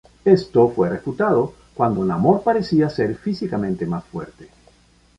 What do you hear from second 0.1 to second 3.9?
Esto fue refutado cuando Namor parecía ser físicamente